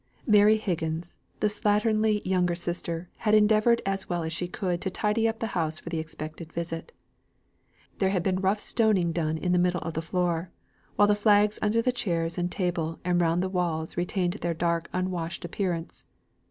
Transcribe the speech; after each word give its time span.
Mary 0.25 0.57
Higgins, 0.57 1.19
the 1.41 1.45
slatternly 1.47 2.25
younger 2.25 2.55
sister, 2.55 3.07
had 3.17 3.35
endeavoured 3.35 3.83
as 3.85 4.09
well 4.09 4.23
as 4.23 4.33
she 4.33 4.47
could 4.47 4.81
to 4.81 4.89
tidy 4.89 5.27
up 5.27 5.37
the 5.37 5.45
house 5.53 5.77
for 5.77 5.89
the 5.91 5.99
expected 5.99 6.51
visit. 6.51 6.91
There 7.99 8.09
had 8.09 8.23
been 8.23 8.39
rough 8.41 8.59
stoning 8.59 9.11
done 9.11 9.37
in 9.37 9.51
the 9.51 9.59
middle 9.59 9.81
of 9.81 9.93
the 9.93 10.01
floor, 10.01 10.49
while 10.95 11.07
the 11.07 11.13
flags 11.13 11.59
under 11.61 11.83
the 11.83 11.91
chairs 11.91 12.35
and 12.39 12.51
table 12.51 12.99
and 13.05 13.21
round 13.21 13.43
the 13.43 13.47
walls 13.49 13.95
retained 13.95 14.33
their 14.41 14.55
dark 14.55 14.89
unwashed 14.91 15.45
appearance. 15.45 16.05